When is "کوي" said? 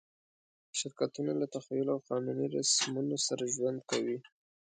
3.89-4.17